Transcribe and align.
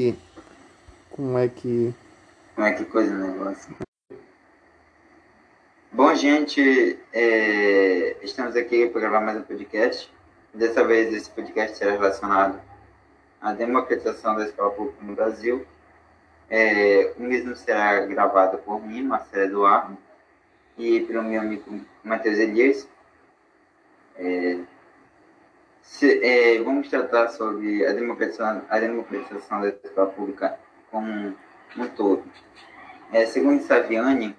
E 0.00 0.14
como 1.10 1.36
é 1.36 1.48
que. 1.48 1.92
Como 2.54 2.64
é 2.68 2.72
que 2.72 2.84
coisa 2.84 3.12
o 3.12 3.18
negócio? 3.18 3.74
Bom, 5.90 6.14
gente, 6.14 6.96
é... 7.12 8.16
estamos 8.22 8.54
aqui 8.54 8.86
para 8.86 9.00
gravar 9.00 9.20
mais 9.22 9.38
um 9.38 9.42
podcast. 9.42 10.08
Dessa 10.54 10.84
vez, 10.84 11.12
esse 11.12 11.28
podcast 11.28 11.76
será 11.76 11.90
relacionado 11.94 12.60
à 13.40 13.52
democratização 13.52 14.36
da 14.36 14.44
escola 14.44 14.70
pública 14.70 15.02
no 15.02 15.16
Brasil. 15.16 15.66
É... 16.48 17.12
O 17.18 17.22
mesmo 17.24 17.56
será 17.56 17.98
gravado 18.06 18.56
por 18.58 18.80
mim, 18.80 19.02
Marcelo 19.02 19.46
Eduardo, 19.46 19.98
e 20.78 21.00
pelo 21.00 21.24
meu 21.24 21.40
amigo 21.40 21.80
Matheus 22.04 22.38
Elias. 22.38 22.88
É... 24.14 24.60
Se, 25.88 26.22
é, 26.22 26.62
vamos 26.62 26.88
tratar 26.88 27.28
sobre 27.28 27.84
a 27.84 27.92
democratização, 27.92 28.62
a 28.68 28.78
democratização 28.78 29.62
da 29.62 29.68
escola 29.70 30.06
pública 30.08 30.58
como 30.90 31.34
um 31.76 31.88
todo. 31.96 32.22
É, 33.10 33.24
segundo 33.24 33.62
Saviani, 33.62 34.36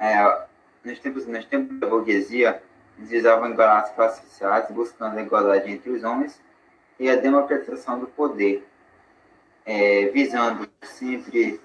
é, 0.00 0.46
nos, 0.82 0.98
tempos, 0.98 1.26
nos 1.26 1.44
tempos 1.44 1.78
da 1.78 1.86
burguesia, 1.86 2.62
eles 2.96 3.10
visavam 3.10 3.50
igualar 3.50 3.82
as 3.82 3.94
classes 3.94 4.24
sociais, 4.30 4.70
buscando 4.70 5.18
a 5.18 5.22
igualdade 5.22 5.70
entre 5.70 5.90
os 5.90 6.02
homens 6.02 6.40
e 6.98 7.10
a 7.10 7.16
democratização 7.16 8.00
do 8.00 8.06
poder, 8.06 8.66
é, 9.66 10.06
visando 10.06 10.66
sempre, 10.82 11.60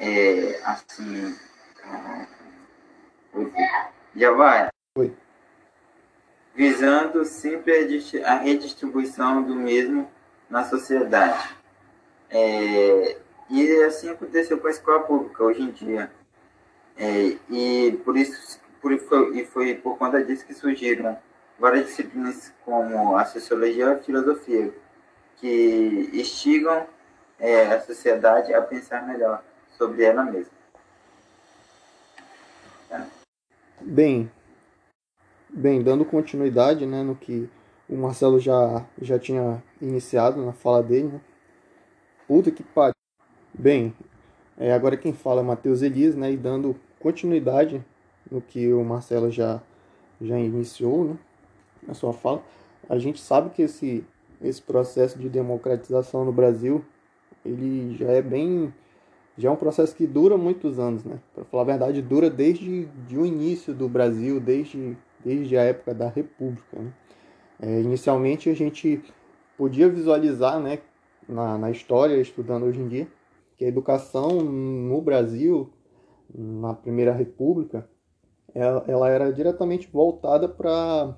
é, 0.00 0.58
assim, 0.64 1.36
já 4.16 4.30
vai? 4.32 4.68
Oi 4.96 5.25
visando 6.56 7.24
sempre 7.26 8.00
a 8.24 8.34
redistribuição 8.38 9.42
do 9.42 9.54
mesmo 9.54 10.10
na 10.48 10.64
sociedade. 10.64 11.54
É, 12.30 13.18
e 13.50 13.82
assim 13.84 14.08
aconteceu 14.08 14.58
com 14.58 14.66
a 14.66 14.70
escola 14.70 15.00
pública 15.00 15.44
hoje 15.44 15.62
em 15.62 15.70
dia. 15.70 16.10
É, 16.96 17.36
e 17.50 18.00
por 18.04 18.16
isso 18.16 18.58
por, 18.80 18.92
e 19.36 19.44
foi 19.44 19.74
por 19.74 19.98
conta 19.98 20.24
disso 20.24 20.46
que 20.46 20.54
surgiram 20.54 21.18
várias 21.58 21.86
disciplinas 21.86 22.52
como 22.64 23.16
a 23.16 23.24
sociologia 23.26 23.84
e 23.84 23.92
a 23.92 23.98
filosofia, 23.98 24.72
que 25.36 26.10
instigam 26.14 26.86
é, 27.38 27.66
a 27.66 27.80
sociedade 27.80 28.54
a 28.54 28.62
pensar 28.62 29.06
melhor 29.06 29.42
sobre 29.76 30.04
ela 30.04 30.24
mesma. 30.24 30.56
Bem, 33.80 34.30
Bem, 35.58 35.82
dando 35.82 36.04
continuidade 36.04 36.84
né, 36.84 37.02
no 37.02 37.16
que 37.16 37.48
o 37.88 37.96
Marcelo 37.96 38.38
já, 38.38 38.84
já 39.00 39.18
tinha 39.18 39.62
iniciado 39.80 40.44
na 40.44 40.52
fala 40.52 40.82
dele. 40.82 41.08
Né? 41.08 41.20
Puta 42.28 42.50
que 42.50 42.62
pariu. 42.62 42.92
Bem, 43.58 43.94
é, 44.58 44.74
agora 44.74 44.98
quem 44.98 45.14
fala 45.14 45.40
é 45.40 45.44
Matheus 45.44 45.80
Elias, 45.80 46.14
né, 46.14 46.30
e 46.30 46.36
dando 46.36 46.76
continuidade 47.00 47.82
no 48.30 48.42
que 48.42 48.70
o 48.70 48.84
Marcelo 48.84 49.30
já, 49.30 49.62
já 50.20 50.38
iniciou 50.38 51.04
né, 51.04 51.18
na 51.88 51.94
sua 51.94 52.12
fala. 52.12 52.42
A 52.86 52.98
gente 52.98 53.18
sabe 53.18 53.48
que 53.48 53.62
esse, 53.62 54.04
esse 54.42 54.60
processo 54.60 55.18
de 55.18 55.30
democratização 55.30 56.22
no 56.22 56.32
Brasil 56.32 56.84
ele 57.42 57.96
já 57.96 58.08
é 58.08 58.20
bem 58.20 58.74
já 59.38 59.48
é 59.48 59.52
um 59.52 59.56
processo 59.56 59.96
que 59.96 60.06
dura 60.06 60.36
muitos 60.36 60.78
anos, 60.78 61.04
né? 61.04 61.18
Para 61.34 61.44
falar 61.44 61.62
a 61.62 61.66
verdade, 61.66 62.00
dura 62.00 62.30
desde 62.30 62.86
de 63.06 63.18
o 63.18 63.26
início 63.26 63.74
do 63.74 63.86
Brasil, 63.86 64.40
desde 64.40 64.96
desde 65.26 65.58
a 65.58 65.62
época 65.62 65.92
da 65.92 66.08
República. 66.08 66.78
Né? 66.78 66.92
É, 67.60 67.80
inicialmente 67.80 68.48
a 68.48 68.54
gente 68.54 69.02
podia 69.58 69.88
visualizar 69.88 70.60
né, 70.60 70.78
na, 71.28 71.58
na 71.58 71.68
história, 71.68 72.16
estudando 72.20 72.62
hoje 72.62 72.80
em 72.80 72.86
dia, 72.86 73.08
que 73.56 73.64
a 73.64 73.68
educação 73.68 74.40
no 74.40 75.02
Brasil, 75.02 75.68
na 76.32 76.74
Primeira 76.74 77.12
República, 77.12 77.88
ela, 78.54 78.84
ela 78.86 79.10
era 79.10 79.32
diretamente 79.32 79.88
voltada 79.92 80.48
para 80.48 81.16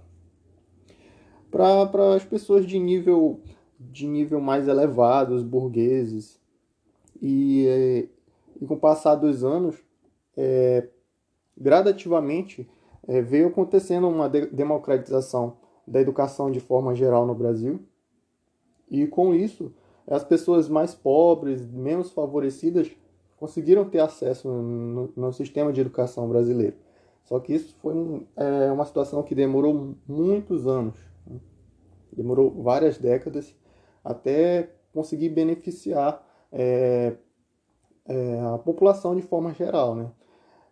para 1.51 2.15
as 2.15 2.25
pessoas 2.25 2.67
de 2.67 2.79
nível 2.79 3.41
de 3.81 4.07
nível 4.07 4.41
mais 4.41 4.69
elevado, 4.69 5.35
os 5.35 5.43
burgueses. 5.43 6.39
E, 7.23 8.09
e 8.61 8.67
com 8.67 8.75
o 8.75 8.79
passar 8.79 9.15
dos 9.15 9.45
anos, 9.45 9.77
é, 10.37 10.89
gradativamente, 11.57 12.69
é, 13.09 13.23
veio 13.23 13.49
acontecendo 13.49 14.07
uma 14.07 14.29
de 14.29 14.47
democratização 14.47 15.57
da 15.87 16.01
educação 16.01 16.51
de 16.51 16.61
forma 16.61 16.95
geral 16.95 17.27
no 17.27 17.35
Brasil. 17.35 17.81
E 18.91 19.07
com 19.07 19.35
isso, 19.35 19.73
as 20.07 20.23
pessoas 20.23 20.69
mais 20.69 20.95
pobres, 20.95 21.67
menos 21.67 22.13
favorecidas, 22.13 22.91
conseguiram 23.39 23.89
ter 23.89 24.01
acesso 24.01 24.49
no, 24.49 25.11
no 25.17 25.33
sistema 25.33 25.73
de 25.73 25.81
educação 25.81 26.29
brasileiro. 26.29 26.77
Só 27.25 27.41
que 27.41 27.55
isso 27.55 27.75
foi 27.81 28.27
é, 28.37 28.71
uma 28.71 28.85
situação 28.85 29.23
que 29.23 29.35
demorou 29.35 29.95
muitos 30.07 30.67
anos, 30.67 30.95
né? 31.27 31.39
demorou 32.13 32.51
várias 32.63 32.99
décadas 32.99 33.55
até 34.05 34.71
conseguir 34.93 35.29
beneficiar 35.29 36.27
é, 36.51 37.15
é, 38.07 38.41
a 38.55 38.59
população 38.59 39.15
de 39.15 39.23
forma 39.23 39.53
geral, 39.53 39.95
né? 39.95 40.11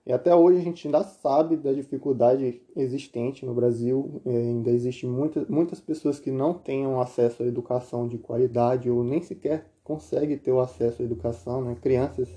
E 0.07 0.13
até 0.13 0.33
hoje 0.33 0.61
a 0.61 0.63
gente 0.63 0.87
ainda 0.87 1.03
sabe 1.03 1.57
da 1.57 1.73
dificuldade 1.73 2.63
existente 2.77 3.45
no 3.45 3.53
Brasil. 3.53 4.23
É, 4.25 4.31
ainda 4.31 4.71
existem 4.71 5.11
muita, 5.11 5.45
muitas 5.49 5.81
pessoas 5.81 6.21
que 6.21 6.31
não 6.31 6.55
tenham 6.55 7.01
acesso 7.01 7.43
à 7.43 7.47
educação 7.47 8.07
de 8.07 8.17
qualidade 8.17 8.89
ou 8.89 9.03
nem 9.03 9.21
sequer 9.21 9.67
conseguem 9.83 10.39
ter 10.39 10.53
o 10.53 10.61
acesso 10.61 11.03
à 11.03 11.05
educação. 11.05 11.61
Né? 11.61 11.77
Crianças 11.83 12.29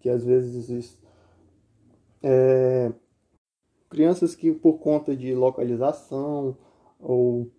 que 0.00 0.08
às 0.08 0.24
vezes. 0.24 0.98
É, 2.22 2.90
crianças 3.90 4.34
que 4.34 4.50
por 4.52 4.78
conta 4.78 5.14
de 5.14 5.34
localização 5.34 6.56
ou 6.98 7.50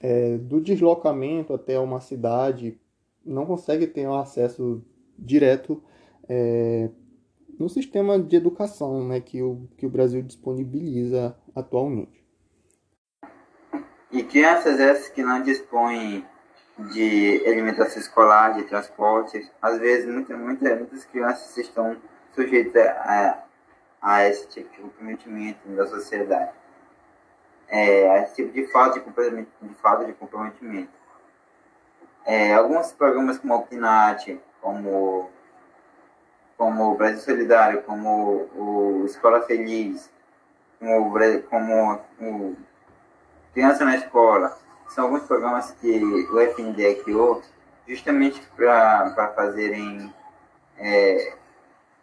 é, 0.00 0.38
do 0.38 0.60
deslocamento 0.60 1.52
até 1.52 1.78
uma 1.78 2.00
cidade 2.00 2.78
não 3.24 3.44
conseguem 3.44 3.88
ter 3.88 4.08
um 4.08 4.14
acesso 4.14 4.82
direto 5.18 5.82
é, 6.28 6.90
no 7.58 7.68
sistema 7.68 8.18
de 8.18 8.36
educação 8.36 9.06
né, 9.06 9.20
que, 9.20 9.42
o, 9.42 9.68
que 9.76 9.86
o 9.86 9.90
Brasil 9.90 10.22
disponibiliza 10.22 11.36
atualmente. 11.54 12.24
E 14.10 14.22
crianças 14.22 14.78
essas 14.78 15.08
que 15.08 15.22
não 15.22 15.42
dispõem 15.42 16.24
de 16.92 17.42
alimentação 17.46 18.00
escolar, 18.00 18.54
de 18.54 18.64
transporte, 18.64 19.50
às 19.60 19.78
vezes 19.78 20.06
muitas, 20.06 20.38
muitas, 20.38 20.78
muitas 20.78 21.04
crianças 21.04 21.56
estão 21.56 21.96
sujeitas 22.34 22.86
a, 22.86 23.44
a 24.00 24.28
esse 24.28 24.46
tipo 24.48 24.70
de 24.70 24.82
comprometimento 24.82 25.68
da 25.70 25.86
sociedade. 25.86 26.52
É, 27.68 28.10
a 28.10 28.22
esse 28.22 28.36
tipo 28.36 28.52
de 28.52 28.66
falta 28.68 28.98
de 28.98 29.04
comprometimento. 29.04 29.50
De 29.62 29.74
falta 29.74 30.04
de 30.04 30.12
comprometimento. 30.12 30.92
É, 32.24 32.54
alguns 32.54 32.92
programas 32.92 33.38
como 33.38 33.54
o 33.54 33.62
PNAT, 33.62 34.38
como 34.60 35.30
como 36.56 36.92
o 36.92 36.94
Brasil 36.96 37.20
Solidário, 37.20 37.82
como 37.82 38.48
o 38.54 39.02
Escola 39.04 39.42
Feliz, 39.42 40.10
como 40.78 41.16
o, 41.16 41.38
como 41.48 42.02
o 42.20 42.56
Criança 43.52 43.84
na 43.84 43.96
Escola, 43.96 44.56
são 44.88 45.04
alguns 45.04 45.24
programas 45.24 45.70
que 45.72 45.98
o 46.30 46.40
FNDE 46.40 47.02
criou 47.02 47.42
justamente 47.86 48.40
para 48.56 49.32
fazerem 49.34 50.12
é, 50.78 51.34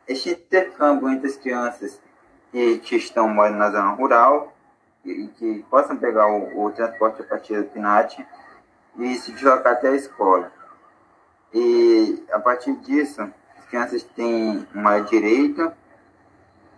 este 0.07 0.31
intercâmbio 0.31 1.09
entre 1.09 1.27
as 1.27 1.35
crianças 1.35 2.01
que, 2.51 2.79
que 2.79 2.95
estão 2.95 3.27
morando 3.27 3.57
na 3.57 3.69
zona 3.69 3.91
rural 3.91 4.53
e 5.03 5.27
que 5.27 5.65
possam 5.69 5.97
pegar 5.97 6.27
o, 6.27 6.65
o 6.65 6.71
transporte 6.71 7.21
a 7.21 7.25
partir 7.25 7.61
do 7.61 7.69
PNAT 7.69 8.25
e 8.97 9.15
se 9.15 9.31
deslocar 9.31 9.73
até 9.73 9.89
a 9.89 9.95
escola. 9.95 10.51
E 11.53 12.23
a 12.31 12.39
partir 12.39 12.75
disso, 12.77 13.31
crianças 13.73 14.03
têm 14.03 14.67
mais 14.71 15.09
direito, 15.09 15.73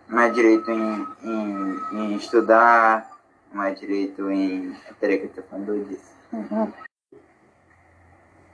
mais 0.08 0.34
direito 0.34 0.70
em, 0.70 1.06
em, 1.22 1.78
em 1.92 2.16
estudar, 2.16 3.10
mais 3.52 3.78
direito 3.78 4.30
em. 4.30 4.74
Peraí 4.98 5.18
que 5.18 5.24
eu 5.24 5.28
estou 5.28 5.44
falando 5.44 5.84
disso. 5.84 6.10
Uhum. 6.32 6.72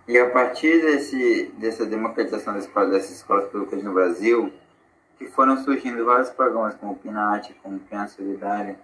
E 0.09 0.19
a 0.19 0.29
partir 0.31 0.83
desse, 0.83 1.53
dessa 1.57 1.87
democratização 1.87 2.59
escolas, 2.59 2.91
dessas 2.91 3.13
escolas 3.13 3.49
públicas 3.49 3.81
no 3.85 3.95
Brasil, 3.95 4.53
que 5.19 5.29
foram 5.29 5.63
surgindo 5.63 6.05
vários 6.05 6.31
programas 6.31 6.75
como 6.75 6.95
o 6.95 6.97
PNAT, 6.97 7.55
como 7.63 7.79
Criança 7.79 8.17
Solidária, 8.17 8.77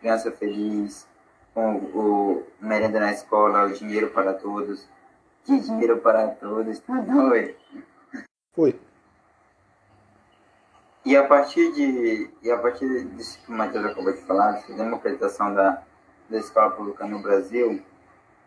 Criança 0.00 0.32
Feliz, 0.32 1.06
com 1.52 1.76
o 1.76 2.42
Merenda 2.58 3.00
na 3.00 3.12
Escola, 3.12 3.66
o 3.66 3.72
Dinheiro 3.74 4.08
para 4.08 4.32
Todos. 4.32 4.88
Uhum. 5.46 5.58
Dinheiro 5.58 5.98
para 5.98 6.28
Todos. 6.28 6.82
Uhum. 6.88 7.30
Oi. 7.32 7.54
Foi. 8.54 8.80
E 11.04 11.16
a 11.16 11.24
partir 11.24 11.72
de 11.72 12.30
e 12.42 12.50
a 12.50 12.58
partir 12.58 13.04
disso 13.04 13.38
que 13.44 13.52
o 13.52 13.54
Matheus 13.54 13.84
acabou 13.84 14.12
de 14.12 14.22
falar, 14.22 14.52
dessa 14.52 14.72
democratização 14.72 15.54
da, 15.54 15.82
da 16.30 16.38
escola 16.38 16.70
pública 16.70 17.06
no 17.06 17.20
Brasil, 17.20 17.82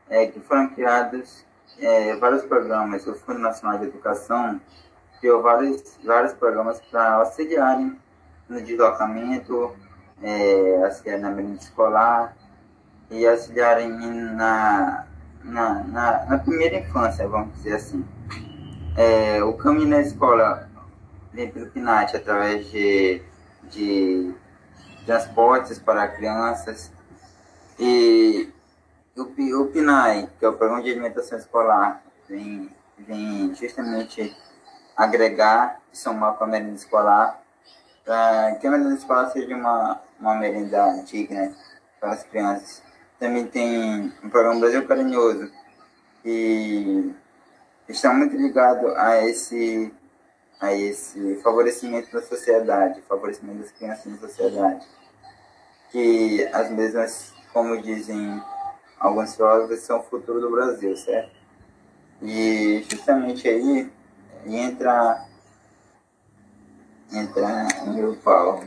é 0.09 0.25
que 0.25 0.39
foram 0.39 0.69
criados 0.69 1.45
é, 1.79 2.15
vários 2.15 2.43
programas, 2.45 3.05
o 3.05 3.13
Fundo 3.13 3.39
Nacional 3.39 3.77
de 3.77 3.85
Educação 3.85 4.59
criou 5.19 5.41
vários, 5.41 5.99
vários 6.03 6.33
programas 6.33 6.81
para 6.91 7.15
auxiliarem 7.15 7.99
no 8.49 8.61
deslocamento, 8.61 9.75
é, 10.21 10.83
auxiliarem 10.83 11.23
na 11.23 11.31
merenda 11.31 11.59
escolar 11.59 12.35
e 13.11 13.27
auxiliarem 13.27 13.89
na, 13.89 15.05
na, 15.43 15.83
na, 15.83 16.25
na, 16.25 16.39
primeira 16.39 16.77
infância, 16.77 17.27
vamos 17.27 17.53
dizer 17.55 17.75
assim. 17.75 18.05
É, 18.95 19.43
o 19.43 19.53
caminho 19.53 19.89
na 19.89 20.01
escola 20.01 20.66
vem 21.37 21.51
pelo 21.51 21.67
PNAT 21.67 22.15
através 22.15 22.65
de, 22.71 23.21
de 23.69 24.33
transportes 25.05 25.77
para 25.77 26.07
crianças 26.07 26.91
e 27.79 28.49
o, 29.15 29.21
o 29.21 29.67
PNAE, 29.67 30.29
que 30.39 30.45
é 30.45 30.49
o 30.49 30.53
Programa 30.53 30.81
de 30.81 30.89
Alimentação 30.89 31.37
Escolar, 31.37 32.01
vem, 32.27 32.69
vem 32.97 33.53
justamente 33.53 34.35
agregar 34.95 35.79
e 35.93 35.97
somar 35.97 36.33
com 36.33 36.43
a 36.43 36.47
merenda 36.47 36.73
escolar, 36.73 37.39
para 38.03 38.55
que 38.55 38.65
a 38.65 38.71
merenda 38.71 38.95
escolar 38.95 39.29
seja 39.29 39.55
uma, 39.55 40.01
uma 40.19 40.35
merenda 40.35 41.03
digna 41.03 41.55
para 41.99 42.13
as 42.13 42.23
crianças. 42.23 42.81
Também 43.19 43.45
tem 43.45 44.11
o 44.23 44.29
programa 44.29 44.59
Brasil 44.59 44.87
Carinhoso, 44.87 45.51
que 46.23 47.13
está 47.87 48.11
muito 48.11 48.35
ligado 48.35 48.87
a 48.95 49.23
esse, 49.23 49.93
a 50.59 50.73
esse 50.73 51.35
favorecimento 51.37 52.11
da 52.11 52.21
sociedade, 52.21 53.01
favorecimento 53.07 53.59
das 53.59 53.71
crianças 53.71 54.05
na 54.05 54.17
sociedade. 54.17 54.85
Que 55.91 56.47
as 56.51 56.69
mesmas, 56.71 57.33
como 57.53 57.81
dizem 57.81 58.41
alguns 58.99 59.35
filósofos 59.35 59.79
são 59.79 59.99
o 59.99 60.03
futuro 60.03 60.41
do 60.41 60.51
Brasil, 60.51 60.95
certo? 60.97 61.35
E 62.21 62.83
justamente 62.89 63.47
aí 63.47 63.89
entra 64.45 65.23
entra 67.11 67.67
meu 67.85 68.15
pau. 68.17 68.63